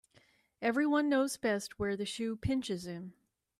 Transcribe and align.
Every 0.63 0.87
one 0.87 1.09
knows 1.09 1.37
best 1.37 1.77
where 1.77 1.95
the 1.95 2.07
shoe 2.07 2.35
pinches 2.35 2.87
him 2.87 3.13